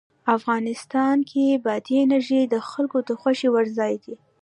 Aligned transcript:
افغانستان 0.37 1.17
کې 1.29 1.45
بادي 1.65 1.95
انرژي 2.05 2.41
د 2.47 2.55
خلکو 2.69 2.97
د 3.07 3.09
خوښې 3.21 3.49
وړ 3.51 3.65
ځای 3.79 3.93
دی. 4.03 4.15